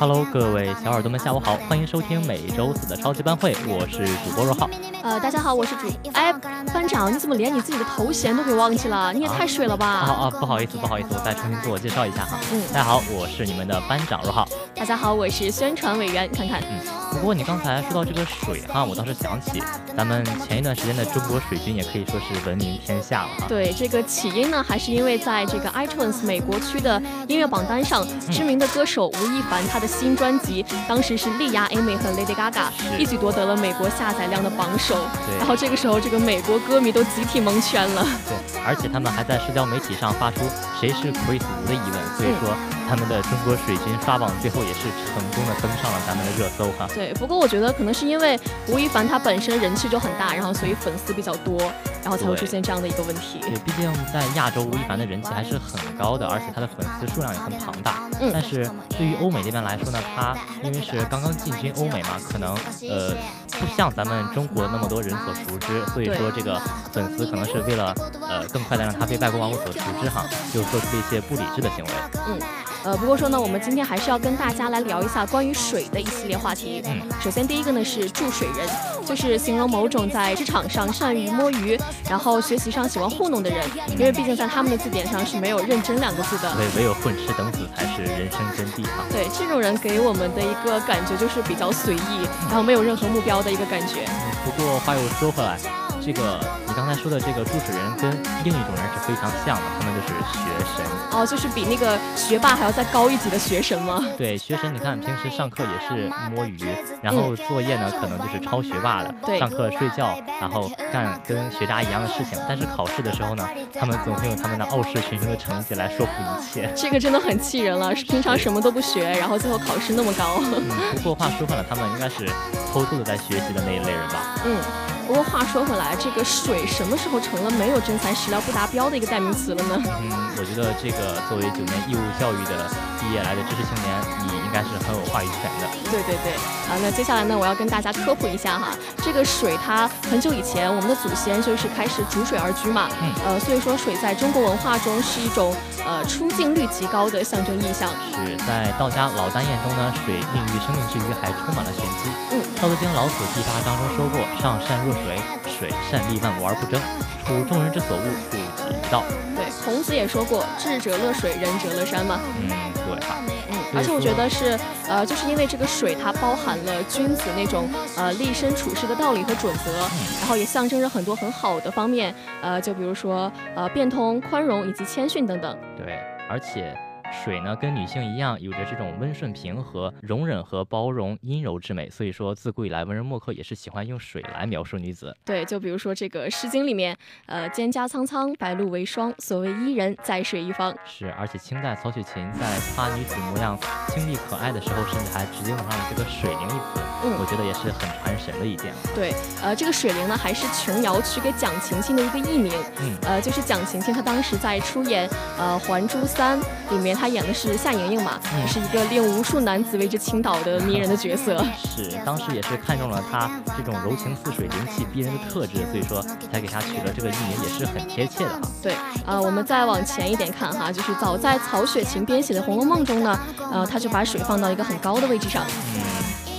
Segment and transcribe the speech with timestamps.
[0.00, 4.66] Hello，各位小耳朵们，下午好，欢迎收听每周四的超级班会，我是主播若浩。
[5.02, 5.92] 呃，大家好，我是主。
[6.14, 6.32] 哎，
[6.72, 9.12] 班长，你怎么连你自己的头衔都给忘记了？
[9.12, 9.86] 你也太水了吧！
[9.86, 12.38] 啊啊，不好意思，不好意思，我再重新自我介绍一下哈。
[12.50, 14.48] 嗯，大家好，我是你们的班长若浩。
[14.80, 16.58] 大家好，我是宣传委员，看看。
[16.62, 16.80] 嗯。
[17.10, 19.62] 不过你刚才说到这个水哈，我倒是想起
[19.94, 23.46] 咱们前一段时间的中国水军也可以说是闻名天下了哈。
[23.46, 34.94] 对，这个起因呢，还是因为在这个 iTunes 美国区的音乐榜单上，知名的歌手吴亦凡他的新专辑当时是力压 Amy 和 Lady Gaga，一举夺得了美国下载量的榜首。
[35.26, 35.36] 对。
[35.36, 38.02] 然后这个时候，这个美国歌迷都集体蒙圈了。
[38.02, 40.40] 对，而且他们还在社交媒体上发出
[40.80, 42.56] 谁是 Chris 吴的疑问，所以说。
[42.90, 46.88] 他们的中国水军刷榜，最后也是成功的登上了咱们的热搜哈。
[46.92, 51.56] 对，不过我觉得可能是因为吴亦凡他本身人气就很大，然后所以粉丝比较多，
[52.02, 53.38] 然后才会出现这样的一个问题。
[53.42, 58.10] 对，毕竟在亚洲，吴亦凡的人气还是很高的，而且他的粉丝数量也很庞大。
[58.20, 58.30] 嗯。
[58.32, 58.68] 但是
[58.98, 62.52] 对于欧美这边来说呢，他因为是刚刚进军欧美嘛，可能
[62.88, 63.14] 呃
[63.50, 66.60] 不像咱们中国那么多人所熟知，所以说这个
[66.92, 71.90] 粉丝可能是为了呃更快的让他被外国网友所熟知哈，就做出了一些不理智的行为。
[72.26, 72.40] 嗯。
[72.82, 76.82] 呃，不过说呢，我们今天还是要跟大家来聊一下关于水的一系列话题。
[76.86, 78.66] 嗯，首先第一个呢是注水人，
[79.04, 83.58] 就是形容某种在职场上善于摸鱼，然后学习上喜欢糊弄的人。
[83.98, 86.54] 因为毕竟在他们的字典上是没有认真两个字的。
[86.56, 89.04] 对，唯有混吃等死才是人生真谛哈。
[89.10, 94.06] 对，这种人给我们的一个感觉就是比较随意，然后没有任何目标的一个感觉。
[94.42, 95.58] 不过话又说回来。
[96.00, 98.10] 这个你刚才说的这个注水人跟
[98.42, 100.40] 另一种人是非常像的，他们就是学
[100.76, 104.02] 神哦，就是比那个学霸还要再高一级的学神吗？
[104.16, 106.58] 对，学神，你看平时上课也是摸鱼，
[107.02, 113.46] 然后作业呢可能就是抄学霸的，对，上课睡觉，然后干跟学渣一样的事情，但是考试的时候呢，
[113.78, 116.72] 他们总会用他们的傲视群雄的成绩来说服一切。
[116.74, 120.40] 这个真的很气人了，平常什么都不学，然后最后考试那么高。
[120.40, 122.26] 嗯，不过话说回来，他们应该是
[122.72, 124.36] 偷偷的在学习的那一类人吧？
[124.44, 124.89] 嗯。
[125.10, 129.82] 不过话说回来，这个水什么时候成了没有真材实料不达标的一个代名词了呢？
[130.00, 133.90] 嗯，我觉得这个作为九年义务教育的毕业来的知识青年，
[134.22, 135.66] 你应该是很有话语权的。
[135.90, 136.34] 对对对，
[136.70, 138.70] 啊，那接下来呢，我要跟大家科普一下哈，
[139.02, 145.52] 这个水它很久以前我们的祖先就是开始逐水而居嘛，嗯，呃，所以说水在中国文化中是一种
[145.84, 147.90] 呃出镜率极高的象征意象。
[148.14, 152.06] 是在道家老丹宴中呢，水孕育生命之余还充满了玄机。
[152.30, 155.16] 嗯，道德经老子第八章中说过，上善若水，
[155.48, 156.78] 水善利万物而不争，
[157.24, 159.02] 处众人之所恶，不己于道。
[159.34, 162.20] 对，孔子也说过，智者乐水，仁者乐山嘛。
[162.38, 163.16] 嗯，对吧？
[163.48, 167.66] 嗯，而且我觉得是，呃，就是因为这个水它包含了君子那种
[167.96, 169.72] 呃立身处世的道理和准则，
[170.20, 175.56] 然后也象征着很多很好的方面，呃，就比如说呃变通、宽容以及谦逊等等。
[175.78, 175.98] 对，
[176.28, 176.76] 而且。
[177.10, 181.90] 水呢，跟女性一样，有着这种温顺平和、容忍和包容、阴柔之美。
[181.90, 185.16] 所以说，自古以来，文人墨客也是喜欢用水来描述女子。
[185.24, 190.74] 对，就比如说这个《诗经》里面，呃，蒹葭苍苍，白露为霜，所谓伊人，在水一方。
[190.86, 196.80] 是，而且清代曹雪芹在夸女子模样清丽可爱的时候，甚至还直接用上了这个“水灵”一词。
[197.02, 198.72] 嗯，我觉得也是很传神的一点。
[198.94, 202.52] 对，呃，这个水灵呢，还是琼瑶取给蒋勤勤的一个艺名。
[202.80, 205.08] 嗯，呃，就是蒋勤勤她当时在出演
[205.38, 206.38] 呃《还珠三》
[206.70, 207.70] 里面，她演的是夏。
[207.70, 211.42] 莹莹嘛，嗯是一个令无数男子为之倾倒的迷人的角色。
[211.64, 218.40] 是，当时也是看中了她这种柔情似水、灵气逼人的特质，所以说才给她取了这个艺名，也是很贴切的哈。
[218.60, 218.74] 对，
[219.06, 223.18] 呃，我们再往前一点看哈，就是早在曹雪芹编写的《红楼梦》中呢，
[223.52, 225.44] 呃，他就把水放到一个很高的位置上。
[225.76, 225.79] 嗯。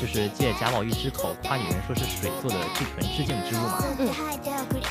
[0.02, 3.84] 就是借贾宝玉之口夸女人说是水做的至纯至净之物嘛。
[4.00, 4.10] 嗯。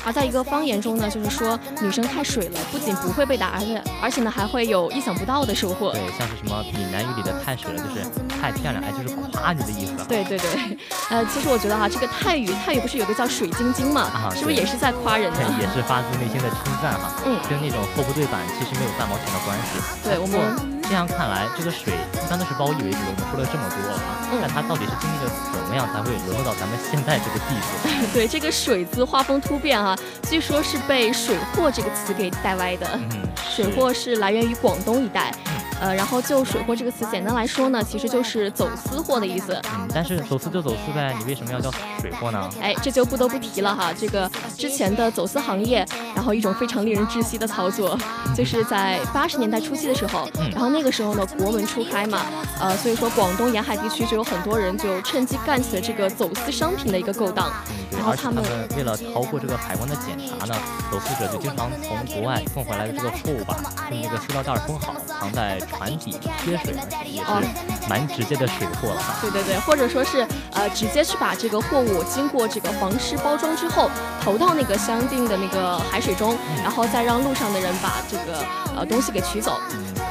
[0.05, 5.91] 而在一个方言中呢，就是说女生太水了，不仅不会被打，而且而且呢还会有意想不到的收获。
[5.91, 8.07] 对，像是什么闽南语里的太水了，就是
[8.39, 9.91] 太漂亮，哎，就是夸你的意思。
[10.07, 10.77] 对对对。
[11.09, 14.03] 呃，其实我觉得哈，这个泰语泰语不是有个叫水晶晶嘛？
[14.03, 15.39] 啊，是不是也是在夸人呢？
[15.59, 17.11] 也是发自内心的称赞哈。
[17.25, 17.37] 嗯。
[17.49, 20.07] 跟那种货不对版其实没有半毛钱的关系。
[20.07, 20.70] 对我们。
[20.91, 22.97] 这样看来，这个水一般都是褒义为主。
[22.99, 28.11] 我们说了这么多了啊，但它到底是经历了怎么样才会沦落到咱们现在这个地步？
[28.13, 29.97] 对，这个“水”字画风突变啊，
[30.29, 32.85] 据说是被“水货”这个词给带歪的。
[32.93, 33.09] 嗯，
[33.55, 35.33] 水货是来源于广东一带。
[35.79, 39.59] 呃，然后就“水货”这个词，简单来说呢，其实就是走私货的意思。
[39.73, 42.49] 嗯，但是走私就走私呗，你为什么要叫水货呢？
[42.61, 45.83] 哎，这就不得不提了哈，这个之前的走私行业，
[46.21, 47.97] 然后一种非常令人窒息的操作，
[48.35, 52.21] 就是在八十年代初期的时候，然后那个时候呢，国门初开嘛，
[52.59, 57.51] 呃，所以说广东沿海地区就有很多人就趁机干起了这个走私商品的一个勾当。
[57.91, 58.43] 然后他们
[58.77, 60.55] 为了逃过这个海关的检查呢，
[60.91, 63.57] 走私者就经常从国外送回来的这个货物吧，
[63.89, 65.59] 用那个塑料袋封好，藏在。
[65.71, 66.75] 船底贴水
[67.05, 69.15] 也是蛮直接的水货了哈。
[69.21, 73.89] 对对对，或者说是呃直接去把这个货物经过这个防湿包装之后
[74.23, 79.59] 投到那个相应的那个海水中，然后再让路上的人把这个呃东西给取走。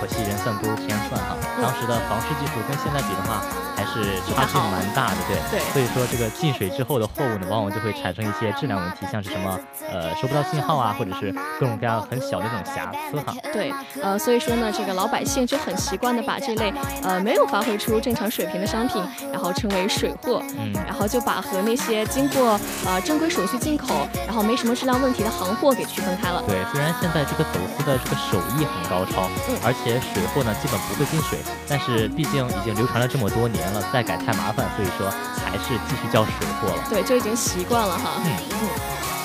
[0.00, 1.37] 嗯，可惜人算不如天算哈。
[1.61, 3.43] 当时的防湿技术跟现在比的话。
[3.76, 9.58] 还是差距蛮大的，对，对，所以说这个进水之后的货物呢，往往就会产生一些质量问题，像是什么
[9.91, 13.35] 呃收不到信号啊，或者是各种各样很小的这种瑕疵哈。
[13.55, 16.70] 对，呃，所以说呢，这个老百姓就很习惯的把这类
[17.02, 19.02] 呃没有发挥出正常水平的商品，
[19.32, 26.43] 然后称为水货，嗯，然后就把和那些经过呃正规手续进口，然后没什么质量问题的行货给区分开了。
[26.47, 33.82] 对，虽然现在这个走私的这个手艺很高超，嗯，而且水货呢基本不会进水，但是毕竟已经流传了这么多年了。
[33.92, 35.10] 再改太麻烦，所以说
[35.44, 36.84] 还是继续叫水货了。
[36.90, 38.10] 对，就已经习惯了哈。
[38.25, 39.19] 嗯嗯。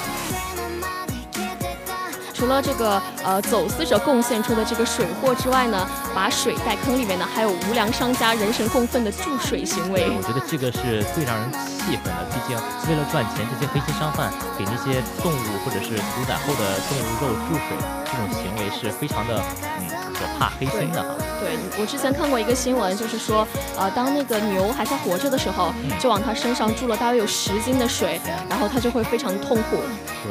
[2.35, 10.11] 除了这个呃走私者贡献出的这个水货之外呢，把水带坑里面呢，还有无良商家人神共愤的注水行为。
[10.11, 12.57] 我觉得这个是最让人气愤的，毕竟
[12.89, 14.29] 为了赚钱，这些黑心商贩
[14.59, 19.41] 给那些动物或者是屠宰后的动物肉注水，这种行为是非常的
[19.79, 21.15] 嗯可怕黑心的哈。
[21.39, 23.47] 对，我之前看过一个新闻，就是说
[23.77, 29.79] 呃当那个牛还在活着的时候，就往它身上注了大约有十斤的水，然后它就会非常痛苦。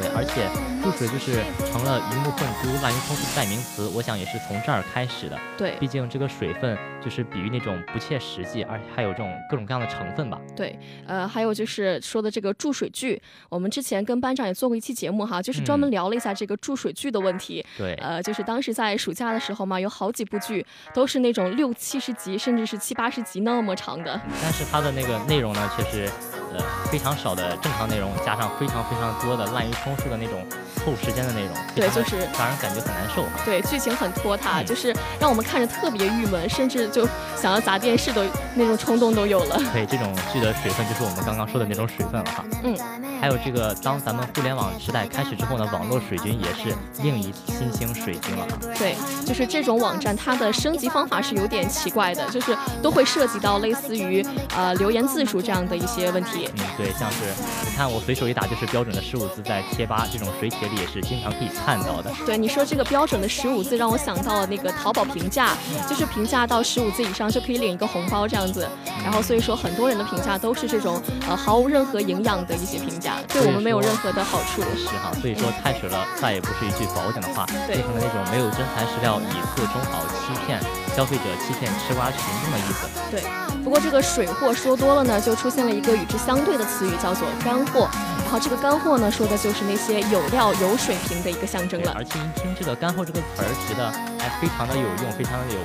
[0.00, 0.49] 对，而且
[0.82, 1.43] 注水就是
[1.73, 1.94] 成了。
[2.12, 5.38] 鱼目混珠、滥竽充数的代名词，我想也是从这儿开始的。
[5.56, 10.38] 对，毕竟这个水分就是比喻那种不切实际，而且还有这种各种各样的成分吧。
[10.55, 17.64] 对，呃，还有就是说的这个注水剧，我们之前跟班长也做过一期节目哈，就是专门聊了一下这个注水剧的问题。
[17.79, 24.20] 对，呃，就是当时在暑假的时候嘛，有好几部剧都是那种六七十集，甚至是七八十集那么长的。
[24.43, 26.11] 但是它的那个内容呢，却是
[26.54, 30.46] 呃非常少的正常内容，加上非常非常多的滥竽充数的那种
[30.76, 31.50] 凑时间的内容。
[31.74, 33.24] 对，就是让人感觉很难受。
[33.44, 37.06] 对，剧情很拖沓，就是让我们看着特别郁闷，甚至就
[37.36, 38.24] 想要砸电视的
[38.54, 39.56] 那种冲动都有了。
[39.72, 42.44] 对，这种剧的水分就是我们刚刚说的那种水分了哈。
[42.62, 42.76] 嗯，
[43.24, 48.46] 还有这个，当咱们互联网时代开始之后呢，网络水军也是另一新兴水军了。
[48.76, 48.94] 对，
[49.24, 54.22] 就是这种网站，它的升级方法是有点奇怪的，就是都会涉及到类似于
[54.54, 56.50] 呃留言字数这样的一些问题。
[56.58, 57.16] 嗯，对，像是
[57.64, 62.12] 你看我随手一打就是标准的十五字，在贴吧这种水帖里也是经常可以看到的。
[62.26, 65.56] 对，你说这个标准的十五字，让我想到了那个淘宝评价，
[65.88, 68.68] 就是评价到十五字以上就可以领一个红包这样子。
[69.02, 74.62] 然后所以说很多人的评价都是这种呃毫无任何营养的一些评价，对我们没有任何的好处。
[74.76, 80.60] 是哈，所以说太水了，再也不是一句褒奖的话，变成了那种没有真材实料、以次充好、欺骗
[80.96, 82.88] 消费者、欺骗吃瓜群众的意思。
[83.10, 83.22] 对，
[83.62, 87.88] 不过这个水货说多了呢，就出现了一个与之相对的词语，叫做干货。
[88.24, 91.93] 然后这个干货呢，说的就是那些有料、有水平的一个象征了。
[91.94, 95.60] 而且一听这个“干货”这个词儿，觉得还非常的有用，非常的有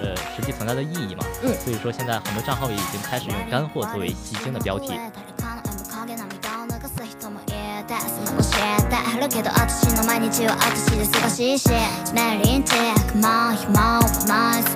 [0.00, 1.24] 呃实际存在的意义嘛。
[1.42, 1.52] 嗯。
[1.58, 5.00] 所以说现在很多账号也已经开始用“干货”作为吸睛的标题。
[8.78, 11.68] ってあるけど私の毎日は私で忙しいし
[12.14, 14.74] メリンチェックマン暇はない座っ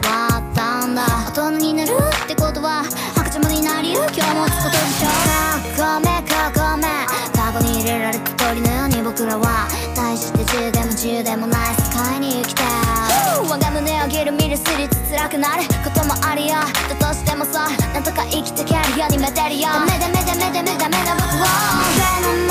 [0.55, 1.05] たんだ。
[1.28, 1.93] 大人になる
[2.25, 6.90] ってことは白ちゃになりゆ今日もつことでしょうがごめんかごめん。
[7.37, 12.62] カゴに入れられた鳥のように僕らは大して自由でも自由でもない世界に生きて。
[13.49, 16.55] 我が胸上げる見るすりつつ辛くなることもあるよ。
[16.88, 19.69] だとしてもさなんとか生きてけるようにメテるよ。
[19.69, 22.46] ダメダメダメダメダメな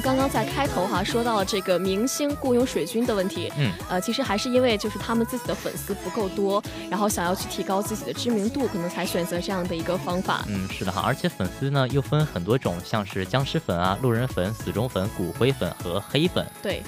[0.00, 10.44] 哈，说到了这个明星雇佣水军的问题，嗯，呃，其实还是因为就是他们自己的粉丝不够多，然后想要去提高自己的知名度，可能才选择这样的一个方法。
[10.48, 16.46] 嗯，是的哈，而且粉丝呢又分很多种，像是僵尸粉啊、路人粉、死忠粉、骨灰粉和黑粉。
[16.62, 16.82] 对。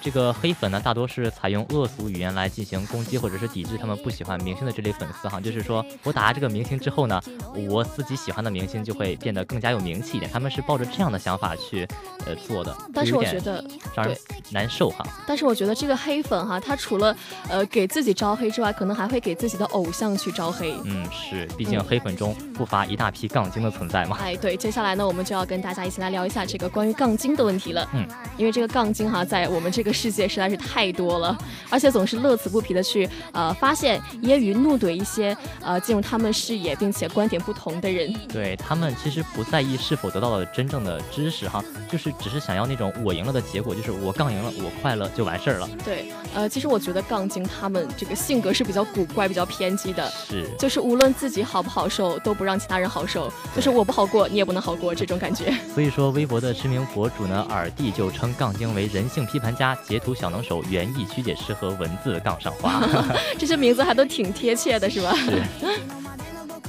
[0.00, 7.20] 这个黑粉呢，大多是采用恶俗语言来进行攻击或者是抵制他们不喜欢明星的这类粉丝哈，就是说我打这个明星之后呢，
[7.68, 11.86] 我自己喜欢的明星就会变得更加有名气一点，他们是抱着这样的想法去
[12.26, 12.74] 呃做的。
[12.94, 13.62] 但是我觉得
[13.94, 14.16] 让人
[14.50, 15.04] 难受哈。
[15.26, 17.14] 但是我觉得这个黑粉哈，他除了
[17.48, 20.74] 呃给自己招黑之外，可能还会给自己的偶像去招黑。
[20.84, 24.16] 嗯，是，毕竟黑粉中不乏一大批杠精的存在嘛。
[24.20, 27.88] 哎，对，接下来呢，我们就要跟大家一起来聊一下这个关于杠精的问题了。
[27.92, 29.87] 嗯，因为这个杠精哈，在我们这个。
[29.92, 31.36] 世界实在是太多了，
[31.70, 38.12] 而且总是乐此不疲的去呃发现揶揄怒怼一些呃进入他们视野并且观点不同的人。
[38.28, 45.68] 对他们其实不在意是否得到了真正的知识哈，就是只是想要那种我赢了的结果，就是我杠赢了，我快乐就完事儿了。
[45.84, 55.54] 对，呃，其实我觉得杠精他们这个性格是比较古怪、比较偏激的，是，就是无论自己好不好受，都不让其他人好受，就是我不好过，你也不能好过这种感觉。
[55.74, 59.77] 所以说，微博的知名博主呢，耳弟就称杠精为人性批判家。
[59.86, 62.82] 截图小能手、园艺曲解师和文字杠上花，
[63.38, 65.12] 这些名字还都挺贴切的，是吧？
[65.14, 65.42] 是。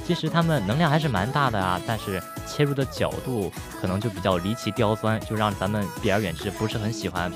[0.06, 7.30] 其实他们能量还是蛮大的啊，但是切入的角度可能就比较离奇刁钻，就让咱们避而远之，不是很喜欢。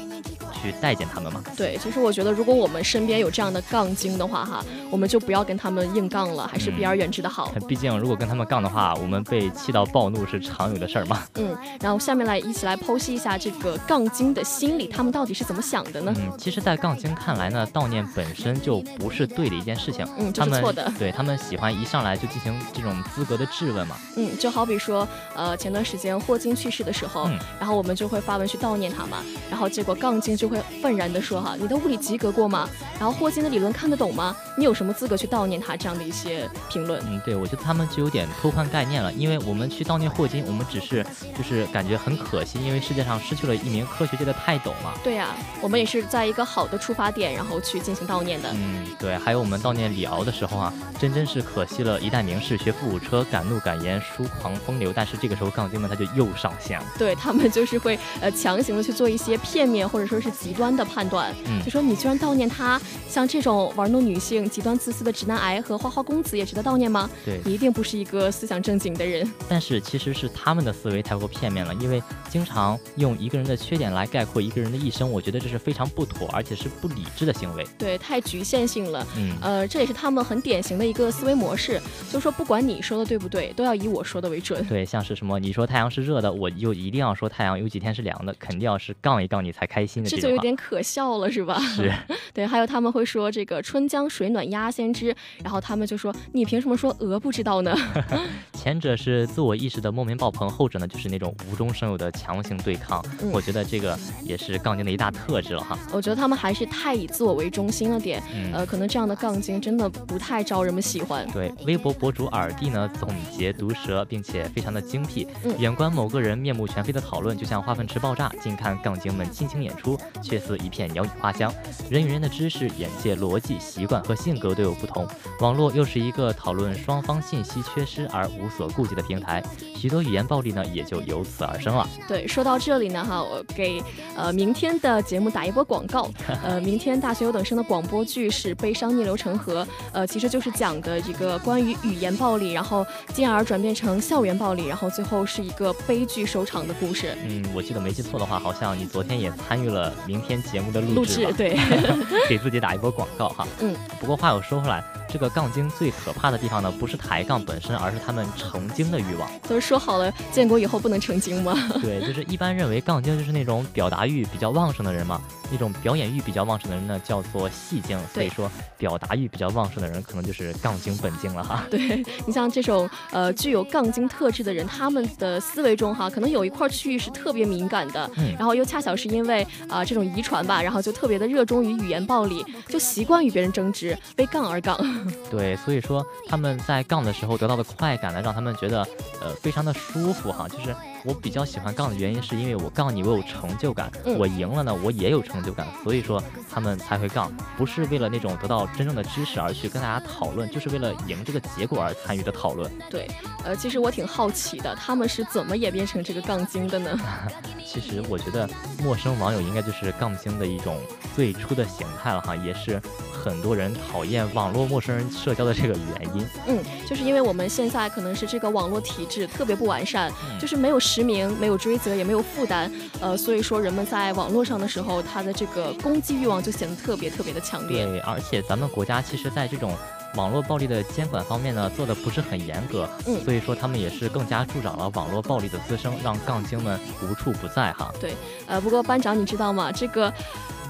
[0.64, 1.42] 去待见他们嘛？
[1.56, 7.52] 对，其实我觉得，如果我们身边有这样的杠精的话，哈，我们就不要跟他们硬杠了，还是避而远之的好。
[7.68, 11.22] 毕竟，如果跟他们杠的话，我们被气到暴怒是常有的事儿嘛。
[11.34, 16.14] 嗯，然后下面来一起来剖析一下这个杠精的心理，他们到底是怎么想的呢？
[16.16, 20.06] 嗯，其实，在杠精看来呢，悼念本身就不是对的一件事情。
[20.18, 20.92] 嗯，这是错的。
[20.98, 23.96] 对他们喜欢一上来就进行这种资格的质问嘛。
[24.16, 27.28] 嗯，就好比说，呃，前段时间霍金去世的时候，
[27.58, 29.18] 然后我们就会发文去悼念他嘛，
[29.50, 31.34] 然后结果杠精就会愤然地说。
[31.34, 32.68] 说哈，你的物理及格过吗？
[32.96, 34.36] 然后霍金的理论看得懂吗？
[34.56, 35.74] 你有什么资格去悼念他？
[35.74, 39.12] 这样的一些评论，嗯，对，我觉得他们就有点偷换概念了。
[39.14, 41.04] 因为我们去悼念霍金，我们只是
[41.36, 44.92] 就是感觉很可惜，因为世界上失去了一名科学界的泰斗嘛。
[45.02, 48.50] 对呀，我们也是在一个好的出发点，然后去进行悼念的。
[48.52, 49.16] 嗯，对。
[49.16, 54.92] 还有我们悼念李敖的时候啊，真真是可惜了一代名士，学富五车，敢怒敢言，疏狂风流。
[54.94, 61.34] 但是这个时候杠精们他就又上线了，对他们就是会呃强行的去做一些片面或者说是极端的判断，
[61.64, 61.94] 就说你。
[62.04, 67.08] 居然悼念他，像这种玩弄女性、极端自私的直男癌和花花公子也值得悼念吗？
[67.24, 69.26] 对，你一定不是一个思想正经的人。
[69.48, 77.66] 但是其实是他们的思维太过片面了，因为经常用一个人的缺点来概括一个人的一生，我觉得这是非常不妥，而且是不理智的行为。
[77.78, 79.06] 对，太局限性了。
[79.16, 81.80] 嗯，呃，这也是他们很典型的一个思维模式，
[82.12, 84.62] 就是说不管你说的对不对，都要以我说的为准。
[84.66, 90.10] 对，像是什么你说太阳是热的，我就一定要说太阳有几天是凉的，肯定要是杠一杠你才开心的。
[90.10, 91.58] 这就有点可笑了，是吧？
[91.60, 91.92] 是。
[92.34, 97.74] 对，还有他们会说这个春江水暖鸭先知，然后他们就说你凭什么说鹅不知道呢？
[98.64, 103.04] 前者是自我意识的莫名爆棚，后者呢就是那种无中生有的强行对抗。
[103.30, 105.78] 我觉得这个也是杠精的一大特质了哈。
[105.92, 108.22] 我觉得他们还是太以自我为中心了点，
[108.54, 111.30] 呃，可能这样的杠精真的不太招人们喜欢。
[111.30, 113.06] 对，微博博主耳弟呢总
[113.36, 115.28] 结毒舌，并且非常的精辟，
[115.58, 121.52] 远观某个人面目全非的讨论，就像化粪池爆炸；近看杠精们倾情演出，却似一片鸟语花香。
[121.90, 125.06] 人与人的知识、眼界、逻辑、习惯和性格都有不同。
[125.40, 129.42] 网络又是一个讨论双方信息缺失而无所顾及的平台，
[129.76, 131.88] 许多语言暴力呢也就由此而生了。
[132.08, 133.82] 对，说到这里呢，哈，我给
[134.16, 136.08] 呃明天的节目打一波广告。
[136.42, 147.16] 呃，明天大学有等生的广播剧是《悲伤逆流成河》，呃，其实就是讲的一个关于语言暴力，然后进而转变成校园暴力，然后最后是一个悲剧收场的故事。
[147.24, 151.32] 嗯，我记得没记错的话，好像你昨天也参与了明天节目的录制。
[151.36, 151.58] 对。
[152.28, 154.82] 给自己打一波广告哈，嗯，不过话又说回来。
[155.14, 159.30] 这个杠精最可怕的地方呢，不是抬杠本身，而是他们成精的欲望。
[159.48, 161.54] 都是说好了建国以后不能成精吗？
[161.80, 165.20] 对，就是一般认为杠精就是那种表达欲比较旺盛的人嘛，
[165.52, 167.96] 那种表演欲比较旺盛的人呢叫做戏精。
[168.12, 171.64] 所以说表达欲比较旺盛的人可能就是杠精本精了哈。
[171.70, 184.74] 对你像这种呃具有杠精特质的人，他们的思维中哈可能有一块区域是特别敏感的，嗯，然后又恰巧是因为啊这种遗传吧，然后就特别的热衷于语言暴力，就习惯与别人争执，为杠而杠。
[185.30, 188.82] 对，所以说他们在杠的时候得到的快感呢，让他们觉得
[189.20, 190.48] 呃非常的舒服哈。
[190.48, 202.70] 就是我比较喜欢杠的原因，是因为我杠你我有成就感，我赢了呢我也有成就感，所以说他们才会杠，不是为了那种得到真正的知识而去跟大家讨论，就是为了赢这个结果而参与的讨论。
[202.88, 203.06] 对，
[203.44, 206.98] 呃，其实我挺好奇的，他们是怎么演变成这个杠精的呢？
[207.66, 208.48] 其实我觉得
[208.82, 210.78] 陌生网友应该就是杠精的一种
[211.14, 212.80] 最初的形态了哈，也是。
[213.24, 222.70] 很多人讨厌网络陌生人社交的这个原因，嗯，就是因为我们现在可能是这个网络体制特别不完善，就是没有实名、没有追责、也没有负担，
[223.00, 227.84] 呃，所以说人们在网络上的时候，他的这个攻击欲望就显得特别特别的强烈。
[227.84, 229.74] 对，而且咱们国家其实在这种
[230.14, 237.92] 网络暴力的监管方面呢，做的不是很严格，嗯，所以说他们也是更加助长了网络暴力的滋生，让杠精们无处不在哈。
[238.00, 238.14] 对，
[238.46, 239.72] 呃，不过班长你知道吗？
[239.72, 240.12] 这个。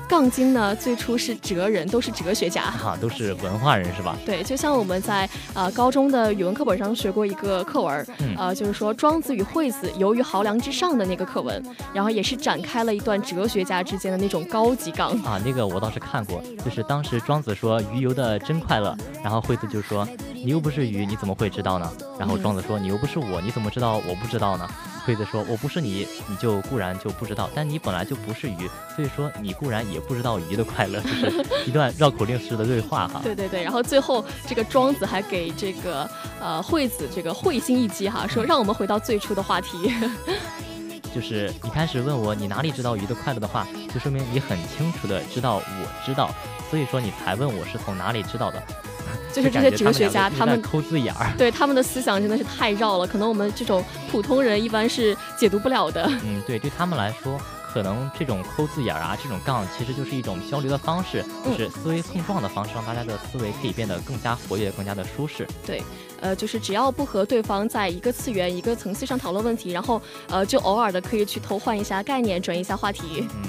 [0.09, 4.17] 杠精呢，最初是哲人，都是哲学家，哈，都是文化人，是吧？
[4.25, 8.07] 对，就像我们在呃高中的语文课本上学过一个课文，
[8.37, 15.41] 呃，就是说庄子与惠子游于濠梁之上的那个课文，然后也是展开了一段哲学家之间的那种高级杠啊。
[15.45, 21.91] 那个我倒是看过，就是当时庄子说鱼游的真快乐，然后惠子就说你又不是鱼，你怎么会知道呢？
[22.19, 24.69] 然后庄子说你又不是我，你怎么知道我不知道呢？
[25.05, 31.01] 惠子说：“我不是你，你就固然就不知道，但你本来就不是鱼，所以说你固然也不知道鱼的快乐。
[31.05, 33.21] ”就是一段绕口令式的对话哈。
[33.23, 36.09] 对对对，然后最后这个庄子还给这个
[36.41, 39.93] 呃惠子这个会心一击哈，说让我们回到最初的话题。
[41.15, 46.29] 就是你开始问我你哪里知道鱼的快乐的话，就说明你很清楚的知道我知道，
[46.69, 48.61] 所以说你才问我是从哪里知道的。
[49.33, 56.09] 就是这些哲学家，他们抠字眼儿，对他们的思想真的是太绕了，可能我们这种普通人一般是解读不了的。
[56.25, 57.41] 嗯，对，对他们来说，
[57.75, 65.45] 可能这种抠字眼儿啊，这种杠，其实就是一种交流的方式，就是思维碰撞的方式，让大家的思维可以变得更加活跃，更加的舒适。
[65.67, 65.83] 对，
[66.21, 73.27] 呃，就是只要不和对方在一个次元、一个层次上讨论问题，然后呃，就偶尔的可以去偷换一下概念，转移一下话题。
[73.35, 73.43] 嗯，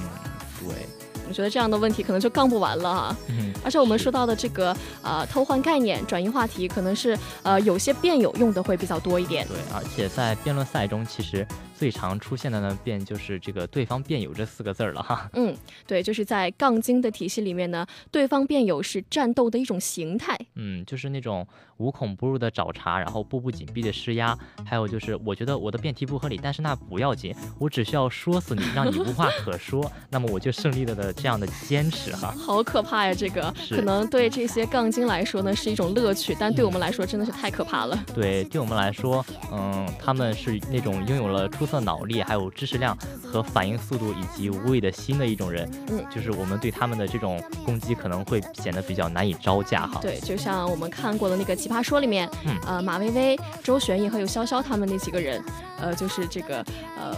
[0.60, 0.76] 对。
[1.28, 3.18] 我觉得这样的问题可能就杠不完了哈，
[3.64, 9.46] 而且我们说到的这个呃偷换概念、转移话题，可能是呃有些辩友用的会比较多一点。
[9.48, 11.46] 对，而且在辩论赛中，其实。
[11.78, 15.30] 最常出现的呢，便就是这个“对方辩友”这四个字儿了哈。
[15.34, 15.54] 嗯，
[15.86, 20.38] 对，就是在杠精的体系里面呢，对方辩友是战斗的一种形态。
[20.56, 21.46] 嗯，就是那种
[21.78, 32.32] 无孔不入的找茬，然后步步紧逼的施压，还有就是我觉得我的辩题不合理，但是那不要紧，我只需要说死你，让你无话可说， 那么我就胜利了的这样的坚持哈。
[32.32, 38.02] 好可怕呀，这个可能对这些杠精来说呢是一种乐趣，但对我们来说真的是太可怕了。
[38.14, 41.65] 对，对我们来说，嗯，他们是那种拥有了出。
[41.66, 50.00] 出色脑力，还有知识量和反应速度，以及无畏的心的一种人，嗯，就是我们对他们的这种攻击可能会显得比较难以招架哈。
[50.00, 55.44] 对，就像我们看过的那个《奇葩说》里面，嗯，呃，马薇薇、周旋逸和有潇潇他们那几个人，
[55.82, 56.64] 呃，就是这个
[57.00, 57.18] 呃。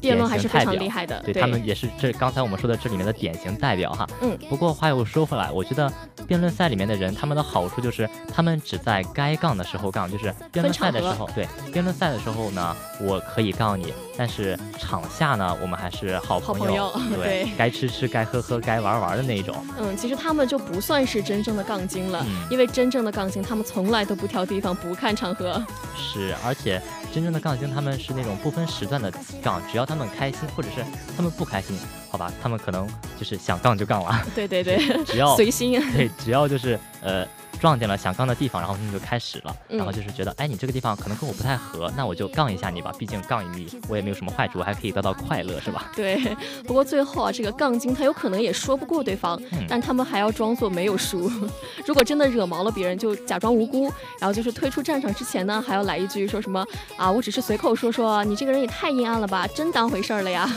[0.00, 4.06] 辩论还是非常厉害的，对他们也是这刚才我们说的这里面的典型代表哈。
[4.20, 5.92] 嗯，不过话又说回来，我觉得
[6.26, 19.54] 辩论赛里面的人，他们的好处就是他们只在该杠的时候杠，就是辩论赛的时候，对辩论赛的时候呢，我可以杠你，但是场下呢，我们还是好朋友， 对，该吃吃，该喝喝，该玩玩的那种。
[19.78, 25.62] 嗯，其实他们就不算是真正的杠精了，因为真正的杠精，他们从来都不挑地方，不看场合。
[25.96, 26.80] 是，而且。
[27.16, 29.10] 真正的杠精，他们是那种不分时段的
[29.42, 30.84] 杠，只要他们开心，或者是
[31.16, 31.74] 他们不开心，
[32.10, 32.86] 好吧，他们可能
[33.18, 34.22] 就是想杠就杠了。
[34.34, 34.76] 对对对，
[35.06, 35.80] 只要随心。
[35.92, 37.26] 对，只要就是呃。
[37.60, 45.90] 撞见了想杠的地方，然后他们就开始了，然后就是觉得，哎，你这个地方可能跟我不太合，那我就杠一下你吧，毕竟杠一你，我也没有什么坏处，我还可以得到快乐，是吧？
[45.94, 46.36] 对。
[46.64, 51.30] 不过最后啊，这个杠精他有可能也说不过对方，但他们还要装作没有输。
[51.86, 53.84] 如果真的惹毛了别人，就假装无辜，
[54.20, 56.64] 然后就是退出战场之前呢，还要来一句说什么
[56.96, 60.48] 啊，我只是随口说说，你这个人也太阴暗了吧，真当回事儿了呀？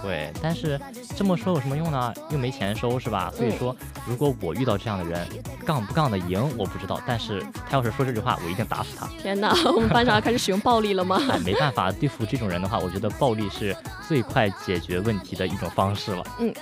[0.00, 0.80] 对，但是
[1.16, 2.14] 这么说有什么用呢？
[2.30, 3.32] 又没钱收，是吧？
[3.36, 3.74] 所以说，
[4.06, 5.26] 如果我遇到这样的人，
[5.66, 9.06] 杠不杠的赢我不知道，但是他要是说这句话，我一定打死他。
[9.20, 11.20] 天哪，我们班长要开始使用暴力了吗？
[11.44, 16.24] 没办法，对付这种人的话，我觉得暴力是最快解决问题的一种方式了。
[16.38, 16.52] 嗯。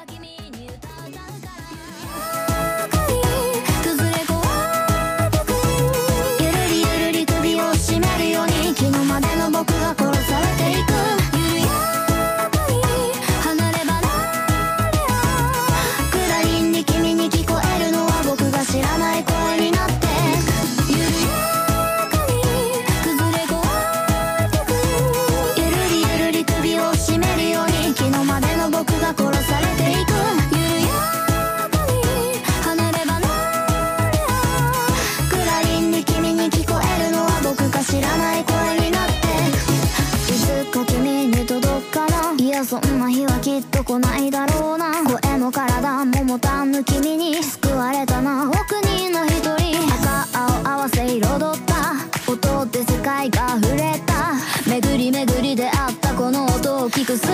[46.36, 51.20] ボタンの君に救われたな億人の一人赤青合わせ彩っ
[51.64, 54.34] た音って世界が触れた
[54.68, 57.26] 巡り巡り出会ったこの音を聞くす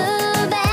[0.49, 0.72] べて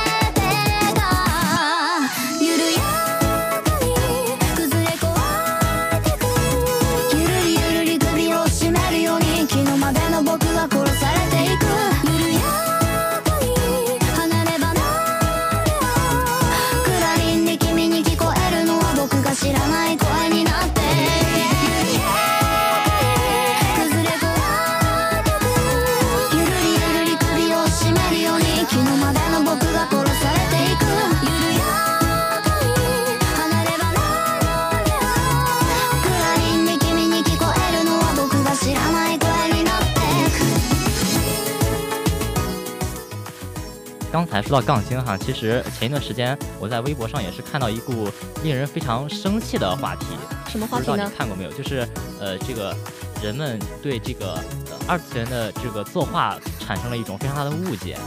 [44.11, 48.09] 刚才说到杠精哈，其实前一段时间我在微博上也是看到一股
[48.43, 50.05] 令人非常生气的话题，
[50.47, 51.15] 什么话题呢不知道你？
[51.15, 51.51] 看过没有？
[51.51, 51.87] 就是
[52.19, 52.75] 呃，这个
[53.21, 57.97] 人们对这个、呃、二次元的这个作画产生了一种非常大的误解，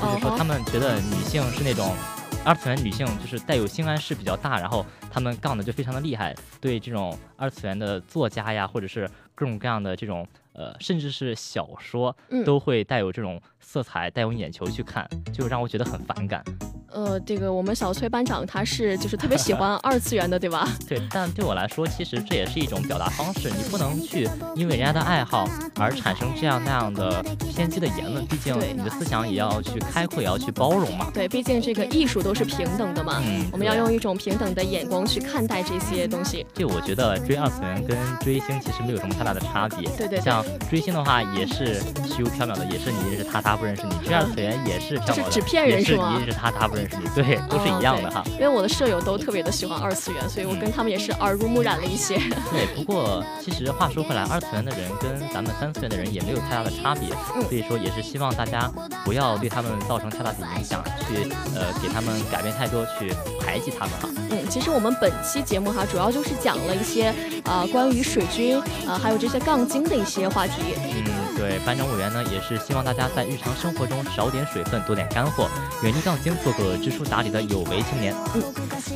[0.00, 1.94] 就是说他们觉得女性是那种。
[2.42, 16.44] 二次元女性就是带有性暗示比较大，然后她们杠的就非常的厉害，对这种二次元的作家呀，或者是各种各样的这种呃，甚至是小说，嗯都会带有这种色彩，带有眼球去看，就让我觉得很反感。
[16.92, 20.68] 呃，这个我们小崔班长他是就是特别喜欢二次元的，对吧？
[20.88, 23.48] 对，但对我来说，其实这也是一种表达方式。
[23.48, 27.22] 你不能去因为人家的爱好而产生这样那样的
[27.54, 31.08] 偏激的言论，毕竟你的思想也要去开阔，也要去包容嘛。
[31.14, 36.46] 对，毕竟这个艺术都是平等的嘛，嗯我们要用一种平等的眼光去看待这些东西。
[36.54, 39.88] 就我觉得追二次元跟追星其实没有什么太大的差别。
[39.96, 48.20] 对对对像追星的话，也是虚无缥缈的，也是你认识他，他不认识你；追二次元也是缥缈的，就是纸片人也是是吗你认识他，他不认识你，对，都是一样的哈。
[48.20, 52.16] 哦因为我的舍友都特别的喜欢二次元，所以我跟他们也是耳濡目染了一些。
[52.50, 58.70] 对，不过其实话说回来，二次元的人跟咱们三次元的人也没有太大的差别，嗯所以说也是希望大家
[59.04, 63.12] 不要对他们造成太大的影响，去呃给他们改变太多，去
[63.44, 64.08] 排挤他们哈。
[64.30, 70.52] 嗯，其实我们本期节目哈，主要就是讲了一些呃关于水军呃还有这些杠精的一些话题。
[70.76, 75.48] 嗯，对，班长委员呢也是希望大家在日常生活中少点水分，多点干货，
[75.82, 78.14] 远离杠精，做个知书达理的有为青年。
[78.34, 78.42] 嗯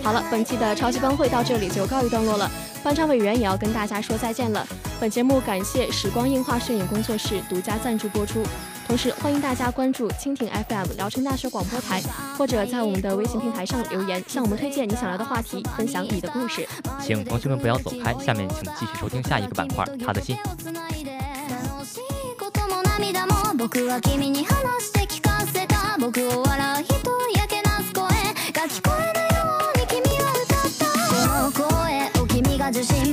[0.03, 2.51] 好了，本期的超级班会到这里就告一段落了，
[2.83, 4.67] 班长委员也要跟大家说再见了。
[5.01, 8.43] 本节目感谢时光映画摄影工作室独家赞助播出，
[8.88, 12.02] 同时欢迎大家关注蜻蜓 FM 聊城大学广播台，
[12.38, 16.68] 或者在我们的微信平台上留言，向我们推荐你想聊的话题，分享你的故事。
[17.00, 20.36] 请同学们不要走开，下面请继续收听下一个板块，他的心。
[20.38, 22.02] 楽しい
[22.40, 29.42] ことも涙も僕は君に話して聞かせた僕を笑う一人やけなす声が聞こえるよ
[29.76, 33.13] うに君は歌ったその声を君が受信